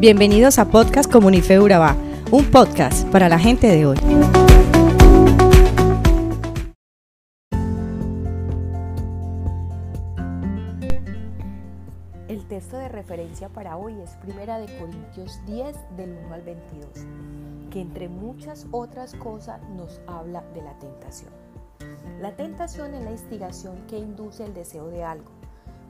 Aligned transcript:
Bienvenidos 0.00 0.58
a 0.58 0.64
Podcast 0.64 1.12
Comunife 1.12 1.60
Urabá, 1.60 1.94
un 2.30 2.50
podcast 2.50 3.06
para 3.08 3.28
la 3.28 3.38
gente 3.38 3.66
de 3.66 3.84
hoy. 3.84 3.98
El 12.28 12.46
texto 12.48 12.78
de 12.78 12.88
referencia 12.88 13.50
para 13.50 13.76
hoy 13.76 13.92
es 14.02 14.12
Primera 14.22 14.58
de 14.58 14.74
Corintios 14.78 15.38
10 15.44 15.76
del 15.98 16.16
1 16.24 16.34
al 16.34 16.42
22, 16.44 16.88
que 17.70 17.82
entre 17.82 18.08
muchas 18.08 18.66
otras 18.70 19.12
cosas 19.12 19.60
nos 19.76 20.00
habla 20.06 20.42
de 20.54 20.62
la 20.62 20.78
tentación. 20.78 21.30
La 22.22 22.34
tentación 22.36 22.94
es 22.94 23.04
la 23.04 23.10
instigación 23.10 23.76
que 23.86 23.98
induce 23.98 24.46
el 24.46 24.54
deseo 24.54 24.88
de 24.88 25.04
algo 25.04 25.39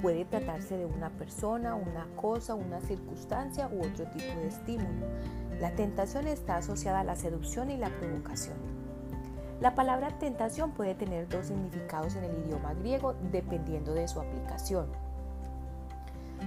Puede 0.00 0.24
tratarse 0.24 0.76
de 0.76 0.86
una 0.86 1.10
persona, 1.10 1.74
una 1.74 2.06
cosa, 2.16 2.54
una 2.54 2.80
circunstancia 2.80 3.68
u 3.68 3.80
otro 3.80 4.06
tipo 4.06 4.34
de 4.40 4.48
estímulo. 4.48 5.06
La 5.60 5.72
tentación 5.76 6.26
está 6.26 6.56
asociada 6.56 7.00
a 7.00 7.04
la 7.04 7.14
seducción 7.14 7.70
y 7.70 7.76
la 7.76 7.90
provocación. 7.90 8.56
La 9.60 9.76
palabra 9.76 10.18
tentación 10.18 10.72
puede 10.72 10.96
tener 10.96 11.28
dos 11.28 11.46
significados 11.46 12.16
en 12.16 12.24
el 12.24 12.36
idioma 12.46 12.74
griego 12.74 13.14
dependiendo 13.30 13.94
de 13.94 14.08
su 14.08 14.18
aplicación. 14.20 14.86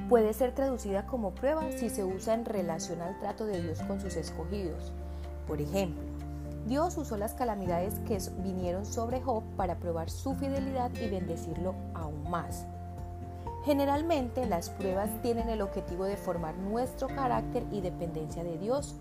Puede 0.09 0.33
ser 0.33 0.53
traducida 0.53 1.05
como 1.05 1.31
prueba 1.33 1.71
si 1.71 1.89
se 1.89 2.03
usa 2.03 2.33
en 2.33 2.43
relación 2.43 3.01
al 3.01 3.17
trato 3.19 3.45
de 3.45 3.61
Dios 3.61 3.81
con 3.83 4.01
sus 4.01 4.17
escogidos. 4.17 4.91
Por 5.47 5.61
ejemplo, 5.61 6.03
Dios 6.67 6.97
usó 6.97 7.15
las 7.15 7.35
calamidades 7.35 7.99
que 7.99 8.17
vinieron 8.43 8.85
sobre 8.85 9.21
Job 9.21 9.43
para 9.55 9.77
probar 9.77 10.09
su 10.09 10.35
fidelidad 10.35 10.91
y 10.95 11.07
bendecirlo 11.07 11.73
aún 11.93 12.29
más. 12.29 12.65
Generalmente 13.65 14.45
las 14.45 14.69
pruebas 14.69 15.09
tienen 15.23 15.49
el 15.49 15.63
objetivo 15.63 16.05
de 16.05 16.17
formar 16.17 16.55
nuestro 16.55 17.07
carácter 17.07 17.65
y 17.71 17.81
dependencia 17.81 18.43
de 18.43 18.59
Dios 18.59 18.95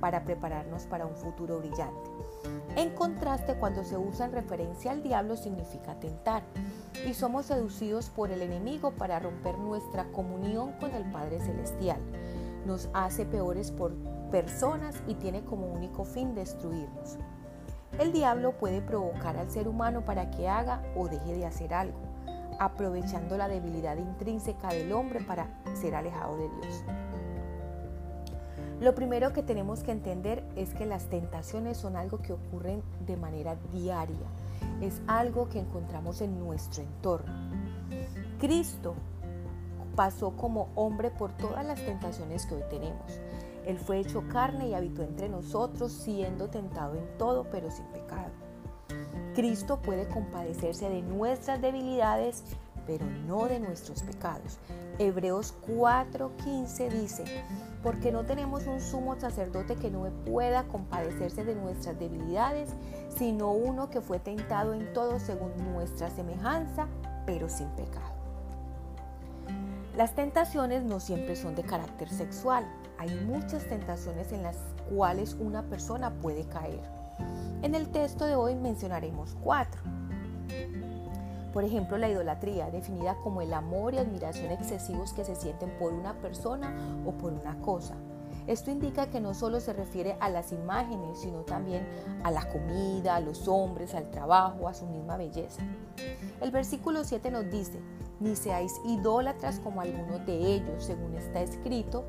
para 0.00 0.24
prepararnos 0.24 0.84
para 0.84 1.04
un 1.04 1.14
futuro 1.14 1.58
brillante. 1.58 2.10
En 2.76 2.94
contraste, 2.94 3.58
cuando 3.58 3.84
se 3.84 3.98
usa 3.98 4.24
en 4.24 4.32
referencia 4.32 4.90
al 4.90 5.02
diablo 5.02 5.36
significa 5.36 6.00
tentar 6.00 6.44
y 7.06 7.12
somos 7.12 7.44
seducidos 7.44 8.08
por 8.08 8.30
el 8.30 8.40
enemigo 8.40 8.90
para 8.92 9.18
romper 9.18 9.58
nuestra 9.58 10.10
comunión 10.12 10.72
con 10.80 10.94
el 10.94 11.04
Padre 11.12 11.38
Celestial. 11.38 12.00
Nos 12.64 12.88
hace 12.94 13.26
peores 13.26 13.70
por 13.70 13.94
personas 14.30 14.96
y 15.06 15.14
tiene 15.16 15.44
como 15.44 15.66
único 15.66 16.06
fin 16.06 16.34
destruirnos. 16.34 17.18
El 17.98 18.12
diablo 18.12 18.56
puede 18.56 18.80
provocar 18.80 19.36
al 19.36 19.50
ser 19.50 19.68
humano 19.68 20.06
para 20.06 20.30
que 20.30 20.48
haga 20.48 20.82
o 20.96 21.06
deje 21.06 21.34
de 21.34 21.44
hacer 21.44 21.74
algo 21.74 22.15
aprovechando 22.58 23.36
la 23.36 23.48
debilidad 23.48 23.96
intrínseca 23.96 24.68
del 24.68 24.92
hombre 24.92 25.20
para 25.20 25.48
ser 25.74 25.94
alejado 25.94 26.36
de 26.36 26.48
Dios. 26.48 26.84
Lo 28.80 28.94
primero 28.94 29.32
que 29.32 29.42
tenemos 29.42 29.82
que 29.82 29.92
entender 29.92 30.44
es 30.54 30.74
que 30.74 30.84
las 30.84 31.06
tentaciones 31.06 31.78
son 31.78 31.96
algo 31.96 32.18
que 32.18 32.34
ocurren 32.34 32.82
de 33.06 33.16
manera 33.16 33.56
diaria, 33.72 34.26
es 34.82 35.00
algo 35.06 35.48
que 35.48 35.60
encontramos 35.60 36.20
en 36.20 36.38
nuestro 36.38 36.82
entorno. 36.82 37.32
Cristo 38.38 38.94
pasó 39.94 40.36
como 40.36 40.68
hombre 40.74 41.10
por 41.10 41.32
todas 41.32 41.64
las 41.64 41.80
tentaciones 41.80 42.44
que 42.44 42.56
hoy 42.56 42.64
tenemos. 42.68 43.18
Él 43.64 43.78
fue 43.78 43.98
hecho 43.98 44.28
carne 44.28 44.68
y 44.68 44.74
habitó 44.74 45.02
entre 45.02 45.28
nosotros, 45.28 45.90
siendo 45.90 46.48
tentado 46.48 46.94
en 46.94 47.18
todo, 47.18 47.46
pero 47.50 47.70
sin 47.70 47.86
pecado. 47.86 48.45
Cristo 49.36 49.82
puede 49.82 50.08
compadecerse 50.08 50.88
de 50.88 51.02
nuestras 51.02 51.60
debilidades, 51.60 52.42
pero 52.86 53.04
no 53.04 53.44
de 53.44 53.60
nuestros 53.60 54.02
pecados. 54.02 54.58
Hebreos 54.98 55.54
4:15 55.68 56.88
dice, 56.88 57.24
porque 57.82 58.12
no 58.12 58.24
tenemos 58.24 58.66
un 58.66 58.80
sumo 58.80 59.20
sacerdote 59.20 59.76
que 59.76 59.90
no 59.90 60.08
pueda 60.24 60.66
compadecerse 60.68 61.44
de 61.44 61.54
nuestras 61.54 61.98
debilidades, 61.98 62.70
sino 63.14 63.52
uno 63.52 63.90
que 63.90 64.00
fue 64.00 64.18
tentado 64.20 64.72
en 64.72 64.90
todo 64.94 65.20
según 65.20 65.52
nuestra 65.74 66.08
semejanza, 66.08 66.88
pero 67.26 67.50
sin 67.50 67.68
pecado. 67.72 68.14
Las 69.98 70.14
tentaciones 70.14 70.82
no 70.82 70.98
siempre 70.98 71.36
son 71.36 71.54
de 71.54 71.62
carácter 71.62 72.08
sexual. 72.08 72.66
Hay 72.96 73.14
muchas 73.26 73.66
tentaciones 73.68 74.32
en 74.32 74.42
las 74.42 74.56
cuales 74.88 75.34
una 75.34 75.62
persona 75.64 76.14
puede 76.22 76.48
caer. 76.48 77.05
En 77.62 77.74
el 77.74 77.88
texto 77.88 78.24
de 78.24 78.36
hoy 78.36 78.54
mencionaremos 78.54 79.36
cuatro. 79.42 79.80
Por 81.52 81.64
ejemplo, 81.64 81.96
la 81.96 82.08
idolatría, 82.08 82.70
definida 82.70 83.16
como 83.22 83.40
el 83.40 83.54
amor 83.54 83.94
y 83.94 83.98
admiración 83.98 84.52
excesivos 84.52 85.14
que 85.14 85.24
se 85.24 85.34
sienten 85.34 85.70
por 85.78 85.92
una 85.94 86.14
persona 86.20 86.76
o 87.06 87.12
por 87.12 87.32
una 87.32 87.58
cosa. 87.60 87.94
Esto 88.46 88.70
indica 88.70 89.06
que 89.10 89.20
no 89.20 89.34
solo 89.34 89.58
se 89.58 89.72
refiere 89.72 90.16
a 90.20 90.28
las 90.28 90.52
imágenes, 90.52 91.18
sino 91.18 91.40
también 91.40 91.88
a 92.22 92.30
la 92.30 92.48
comida, 92.48 93.16
a 93.16 93.20
los 93.20 93.48
hombres, 93.48 93.94
al 93.94 94.10
trabajo, 94.10 94.68
a 94.68 94.74
su 94.74 94.86
misma 94.86 95.16
belleza. 95.16 95.62
El 96.40 96.50
versículo 96.50 97.04
7 97.04 97.30
nos 97.30 97.50
dice, 97.50 97.80
ni 98.20 98.36
seáis 98.36 98.72
idólatras 98.84 99.58
como 99.58 99.80
algunos 99.80 100.24
de 100.26 100.36
ellos, 100.36 100.84
según 100.84 101.14
está 101.16 101.40
escrito, 101.40 102.04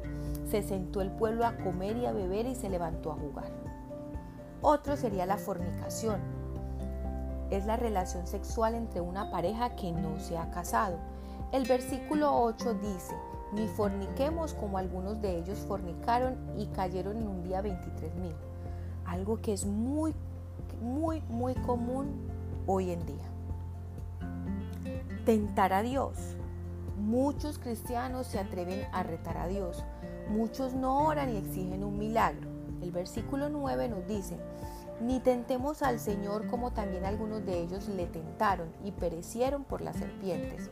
se 0.49 0.61
sentó 0.61 1.01
el 1.01 1.09
pueblo 1.11 1.45
a 1.45 1.57
comer 1.57 1.97
y 1.97 2.05
a 2.05 2.11
beber 2.11 2.45
y 2.45 2.55
se 2.55 2.69
levantó 2.69 3.11
a 3.11 3.15
jugar. 3.15 3.66
Otro 4.61 4.97
sería 4.97 5.25
la 5.25 5.37
fornicación. 5.37 6.19
Es 7.49 7.65
la 7.65 7.77
relación 7.77 8.27
sexual 8.27 8.75
entre 8.75 9.01
una 9.01 9.31
pareja 9.31 9.75
que 9.75 9.91
no 9.91 10.19
se 10.19 10.37
ha 10.37 10.49
casado. 10.51 10.97
El 11.51 11.65
versículo 11.65 12.35
8 12.43 12.73
dice, 12.73 13.15
ni 13.53 13.67
forniquemos 13.67 14.53
como 14.53 14.77
algunos 14.77 15.21
de 15.21 15.37
ellos 15.37 15.59
fornicaron 15.59 16.35
y 16.57 16.65
cayeron 16.67 17.17
en 17.17 17.27
un 17.27 17.43
día 17.43 17.61
23 17.61 18.15
mil. 18.15 18.35
Algo 19.05 19.39
que 19.41 19.53
es 19.53 19.65
muy, 19.65 20.13
muy, 20.81 21.21
muy 21.29 21.53
común 21.55 22.29
hoy 22.65 22.91
en 22.91 23.05
día. 23.05 23.25
Tentar 25.25 25.71
a 25.71 25.81
Dios. 25.81 26.35
Muchos 26.97 27.59
cristianos 27.59 28.27
se 28.27 28.39
atreven 28.39 28.83
a 28.91 29.03
retar 29.03 29.37
a 29.37 29.47
Dios. 29.47 29.83
Muchos 30.29 30.73
no 30.73 31.05
oran 31.07 31.33
y 31.33 31.37
exigen 31.37 31.83
un 31.83 31.97
milagro. 31.97 32.46
El 32.87 32.93
versículo 32.93 33.49
9 33.49 33.89
nos 33.89 34.07
dice, 34.07 34.37
ni 35.01 35.19
tentemos 35.19 35.81
al 35.81 35.99
Señor 35.99 36.47
como 36.47 36.71
también 36.71 37.03
algunos 37.03 37.45
de 37.45 37.59
ellos 37.59 37.89
le 37.89 38.05
tentaron 38.05 38.69
y 38.81 38.91
perecieron 38.91 39.65
por 39.65 39.81
las 39.81 39.97
serpientes. 39.97 40.69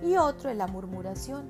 Y 0.00 0.16
otro 0.16 0.48
es 0.48 0.56
la 0.56 0.68
murmuración. 0.68 1.48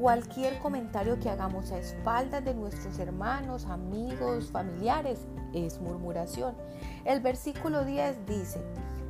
Cualquier 0.00 0.60
comentario 0.60 1.18
que 1.18 1.28
hagamos 1.28 1.72
a 1.72 1.78
espaldas 1.78 2.44
de 2.44 2.54
nuestros 2.54 3.00
hermanos, 3.00 3.66
amigos, 3.66 4.52
familiares 4.52 5.26
es 5.54 5.80
murmuración. 5.80 6.54
El 7.04 7.18
versículo 7.18 7.84
10 7.84 8.26
dice, 8.26 8.62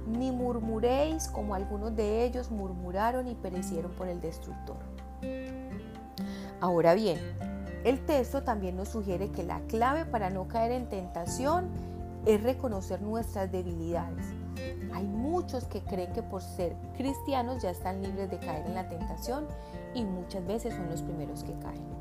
ni 0.06 0.32
murmuréis 0.32 1.28
como 1.28 1.55
algunos 1.55 1.94
de 1.94 2.25
ellos 2.25 2.50
murmuraron 2.50 3.28
y 3.28 3.34
perecieron 3.34 3.93
por 3.93 4.09
el 4.09 4.22
destructor. 4.22 4.78
Ahora 6.62 6.94
bien, 6.94 7.19
el 7.85 8.05
texto 8.05 8.43
también 8.43 8.77
nos 8.77 8.89
sugiere 8.89 9.31
que 9.31 9.43
la 9.43 9.61
clave 9.61 10.05
para 10.05 10.31
no 10.31 10.49
caer 10.49 10.73
en 10.73 10.89
tentación 10.89 11.69
es 12.27 12.43
reconocer 12.43 13.01
nuestras 13.01 13.51
debilidades. 13.51 14.27
Hay 14.93 15.05
muchos 15.05 15.65
que 15.65 15.81
creen 15.83 16.13
que 16.13 16.23
por 16.23 16.43
ser 16.43 16.77
cristianos 16.97 17.63
ya 17.63 17.71
están 17.71 18.03
libres 18.03 18.31
de 18.31 18.39
caer 18.39 18.67
en 18.67 18.75
la 18.75 18.89
tentación 18.89 19.47
y 19.95 20.05
muchas 20.05 20.47
veces 20.47 20.75
son 20.75 20.91
los 20.91 21.03
primeros 21.03 21.43
que 21.43 21.55
caen. 21.55 22.01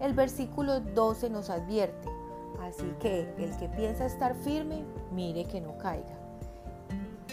El 0.00 0.14
versículo 0.14 0.80
12 0.80 1.30
nos 1.30 1.50
advierte, 1.50 2.08
así 2.62 2.94
que 3.00 3.28
el 3.38 3.56
que 3.58 3.68
piensa 3.68 4.06
estar 4.06 4.34
firme, 4.34 4.84
mire 5.12 5.44
que 5.44 5.60
no 5.60 5.76
caiga. 5.78 6.18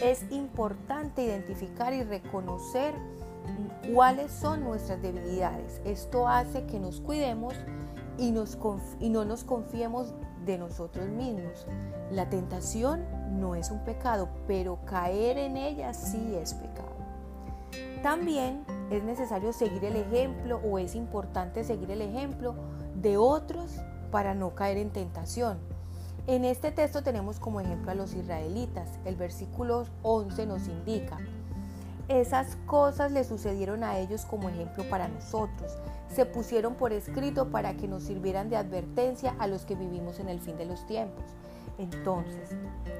Es 0.02 0.30
importante 0.30 1.22
identificar 1.22 1.92
y 1.92 2.02
reconocer 2.02 2.94
cuáles 3.92 4.32
son 4.32 4.64
nuestras 4.64 5.00
debilidades. 5.02 5.80
Esto 5.84 6.28
hace 6.28 6.64
que 6.66 6.78
nos 6.78 7.00
cuidemos 7.00 7.54
y, 8.18 8.30
no 8.30 9.24
nos 9.24 9.44
confiemos 9.44 10.14
de 10.44 10.58
nosotros 10.58 11.08
mismos. 11.08 11.66
La 12.10 12.28
tentación 12.28 13.04
no 13.30 13.54
es 13.54 13.70
un 13.70 13.84
pecado, 13.84 14.28
pero 14.46 14.78
caer 14.84 15.38
en 15.38 15.56
ella 15.56 15.94
sí 15.94 16.34
es 16.34 16.54
pecado. 16.54 16.92
También 18.02 18.64
es 18.90 19.02
necesario 19.04 19.52
seguir 19.52 19.84
el 19.84 19.96
ejemplo 19.96 20.60
o 20.64 20.78
es 20.78 20.94
importante 20.94 21.64
seguir 21.64 21.90
el 21.90 22.02
ejemplo 22.02 22.54
de 22.96 23.16
otros 23.16 23.80
para 24.10 24.34
no 24.34 24.54
caer 24.54 24.76
en 24.76 24.90
tentación. 24.90 25.58
En 26.26 26.44
este 26.44 26.70
texto 26.70 27.02
tenemos 27.02 27.40
como 27.40 27.60
ejemplo 27.60 27.90
a 27.90 27.94
los 27.94 28.14
israelitas. 28.14 28.88
El 29.04 29.16
versículo 29.16 29.86
11 30.02 30.46
nos 30.46 30.68
indica, 30.68 31.18
esas 32.08 32.56
cosas 32.66 33.12
le 33.12 33.24
sucedieron 33.24 33.84
a 33.84 33.98
ellos 33.98 34.24
como 34.24 34.48
ejemplo 34.48 34.84
para 34.88 35.08
nosotros. 35.08 35.78
Se 36.08 36.26
pusieron 36.26 36.74
por 36.74 36.92
escrito 36.92 37.50
para 37.50 37.74
que 37.74 37.88
nos 37.88 38.02
sirvieran 38.02 38.50
de 38.50 38.56
advertencia 38.56 39.34
a 39.38 39.46
los 39.46 39.64
que 39.64 39.74
vivimos 39.74 40.18
en 40.18 40.28
el 40.28 40.40
fin 40.40 40.56
de 40.56 40.66
los 40.66 40.86
tiempos. 40.86 41.24
Entonces, 41.78 42.50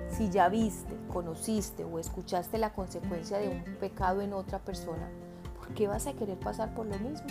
si 0.08 0.30
ya 0.30 0.48
viste, 0.48 0.96
conociste 1.12 1.84
o 1.84 1.98
escuchaste 1.98 2.58
la 2.58 2.72
consecuencia 2.72 3.38
de 3.38 3.48
un 3.48 3.62
pecado 3.78 4.22
en 4.22 4.32
otra 4.32 4.58
persona, 4.60 5.08
¿por 5.58 5.74
qué 5.74 5.88
vas 5.88 6.06
a 6.06 6.14
querer 6.14 6.38
pasar 6.38 6.74
por 6.74 6.86
lo 6.86 6.98
mismo? 6.98 7.26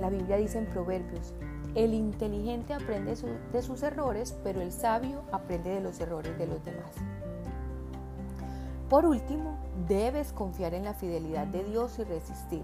La 0.00 0.08
Biblia 0.08 0.36
dice 0.36 0.58
en 0.58 0.66
Proverbios, 0.66 1.34
el 1.74 1.92
inteligente 1.92 2.72
aprende 2.72 3.14
de 3.52 3.62
sus 3.62 3.82
errores, 3.82 4.34
pero 4.42 4.62
el 4.62 4.72
sabio 4.72 5.22
aprende 5.30 5.70
de 5.70 5.82
los 5.82 6.00
errores 6.00 6.38
de 6.38 6.46
los 6.46 6.64
demás. 6.64 6.92
Por 8.88 9.04
último, 9.04 9.58
debes 9.88 10.32
confiar 10.32 10.72
en 10.72 10.84
la 10.84 10.94
fidelidad 10.94 11.48
de 11.48 11.64
Dios 11.64 11.98
y 11.98 12.04
resistir, 12.04 12.62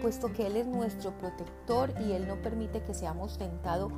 puesto 0.00 0.32
que 0.32 0.48
Él 0.48 0.56
es 0.56 0.66
nuestro 0.66 1.12
protector 1.12 1.94
y 2.00 2.12
Él 2.12 2.26
no 2.26 2.34
permite 2.42 2.82
que 2.82 2.94
seamos 2.94 3.38
tentados 3.38 3.92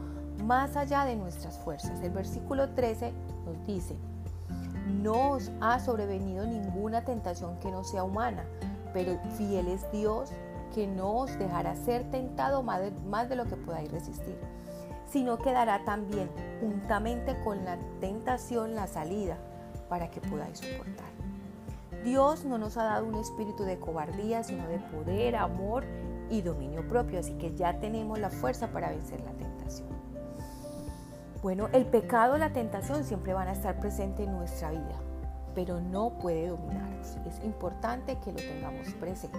más 0.44 0.76
allá 0.76 1.06
de 1.06 1.16
nuestras 1.16 1.58
fuerzas. 1.58 2.02
El 2.02 2.10
versículo 2.10 2.68
13 2.74 3.14
nos 3.46 3.66
dice, 3.66 3.96
no 5.00 5.30
os 5.30 5.50
ha 5.62 5.80
sobrevenido 5.80 6.46
ninguna 6.46 7.06
tentación 7.06 7.58
que 7.60 7.70
no 7.70 7.82
sea 7.82 8.04
humana, 8.04 8.44
pero 8.92 9.18
fiel 9.38 9.68
es 9.68 9.90
Dios 9.90 10.30
que 10.74 10.86
no 10.86 11.20
os 11.20 11.38
dejará 11.38 11.74
ser 11.76 12.10
tentado 12.10 12.62
más 12.62 13.28
de, 13.28 13.36
lo 13.36 13.46
que 13.46 13.56
podáis 13.56 13.90
resistir, 13.90 14.36
sino 15.10 15.38
que 15.38 15.52
dará 15.52 15.82
también 15.86 16.28
juntamente 16.60 17.40
con 17.42 17.64
la 17.64 17.78
tentación 18.00 18.74
la 18.74 18.86
salida 18.86 19.38
para 19.88 20.10
que 20.10 20.20
podáis 20.20 20.58
soportar. 20.58 21.13
Dios 22.04 22.44
no 22.44 22.58
nos 22.58 22.76
ha 22.76 22.84
dado 22.84 23.06
un 23.06 23.14
espíritu 23.14 23.64
de 23.64 23.78
cobardía, 23.78 24.44
sino 24.44 24.68
de 24.68 24.78
poder, 24.78 25.36
amor 25.36 25.84
y 26.30 26.42
dominio 26.42 26.86
propio, 26.86 27.18
así 27.18 27.32
que 27.34 27.54
ya 27.54 27.80
tenemos 27.80 28.18
la 28.18 28.28
fuerza 28.28 28.68
para 28.68 28.90
vencer 28.90 29.20
la 29.20 29.32
tentación. 29.32 29.88
Bueno, 31.42 31.68
el 31.72 31.86
pecado, 31.86 32.36
la 32.36 32.52
tentación 32.52 33.04
siempre 33.04 33.32
van 33.32 33.48
a 33.48 33.52
estar 33.52 33.80
presentes 33.80 34.26
en 34.26 34.36
nuestra 34.36 34.70
vida, 34.70 34.96
pero 35.54 35.80
no 35.80 36.18
puede 36.18 36.48
dominarnos. 36.48 37.16
Es 37.26 37.42
importante 37.42 38.18
que 38.18 38.32
lo 38.32 38.38
tengamos 38.38 38.92
presente. 38.94 39.38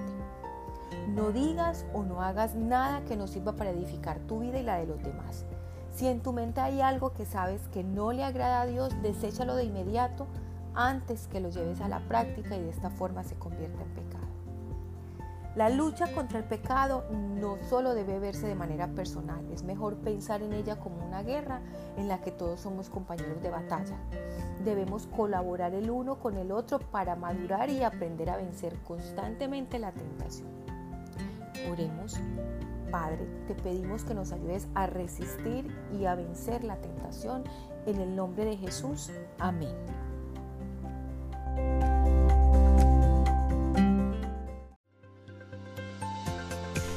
No 1.09 1.31
digas 1.31 1.85
o 1.94 2.03
no 2.03 2.21
hagas 2.21 2.56
nada 2.56 3.03
que 3.06 3.15
no 3.15 3.27
sirva 3.27 3.56
para 3.56 3.71
edificar 3.71 4.19
tu 4.21 4.39
vida 4.39 4.59
y 4.59 4.63
la 4.63 4.77
de 4.77 4.88
los 4.88 5.01
demás. 5.03 5.45
Si 5.91 6.07
en 6.07 6.21
tu 6.21 6.33
mente 6.33 6.62
hay 6.62 6.81
algo 6.81 7.13
que 7.13 7.25
sabes 7.25 7.67
que 7.69 7.83
no 7.83 8.12
le 8.12 8.23
agrada 8.23 8.62
a 8.62 8.65
Dios, 8.65 8.94
deséchalo 9.01 9.56
de 9.56 9.65
inmediato 9.65 10.27
antes 10.75 11.27
que 11.27 11.39
lo 11.39 11.50
lleves 11.50 11.81
a 11.81 11.88
la 11.88 12.00
práctica 12.07 12.56
y 12.56 12.62
de 12.62 12.69
esta 12.69 12.89
forma 12.89 13.24
se 13.24 13.36
convierta 13.36 13.81
en 13.81 13.89
pecado. 13.89 14.25
La 15.56 15.69
lucha 15.69 16.12
contra 16.13 16.39
el 16.39 16.44
pecado 16.44 17.06
no 17.12 17.57
solo 17.69 17.95
debe 17.95 18.19
verse 18.19 18.45
de 18.45 18.56
manera 18.56 18.88
personal, 18.89 19.50
es 19.54 19.63
mejor 19.63 19.95
pensar 19.95 20.42
en 20.42 20.51
ella 20.51 20.77
como 20.77 21.06
una 21.06 21.24
guerra 21.24 21.62
en 21.95 22.10
la 22.10 22.19
que 22.19 22.31
todos 22.31 22.60
somos 22.60 22.89
compañeros 22.89 23.42
de 23.42 23.50
batalla. 23.50 23.95
Debemos 24.66 25.07
colaborar 25.07 25.74
el 25.74 25.89
uno 25.89 26.19
con 26.19 26.36
el 26.36 26.51
otro 26.51 26.80
para 26.80 27.16
madurar 27.16 27.69
y 27.69 27.83
aprender 27.83 28.30
a 28.30 28.36
vencer 28.36 28.77
constantemente 28.80 29.80
la 29.80 29.94
tentación. 29.94 30.50
Oremos. 31.72 32.19
Padre, 32.92 33.25
te 33.48 33.56
pedimos 33.56 34.04
que 34.04 34.13
nos 34.13 34.33
ayudes 34.33 34.68
a 34.75 34.88
resistir 34.88 35.74
y 35.94 36.06
a 36.06 36.16
vencer 36.16 36.66
la 36.66 36.75
tentación. 36.77 37.44
En 37.86 38.01
el 38.01 38.16
nombre 38.16 38.44
de 38.45 38.57
Jesús. 38.57 39.12
Amén. 39.39 39.75